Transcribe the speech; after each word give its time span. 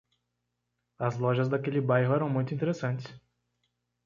As 0.99 1.19
lojas 1.19 1.47
daquele 1.47 1.79
bairro 1.79 2.15
eram 2.15 2.27
muito 2.27 2.55
interessantes. 2.55 3.05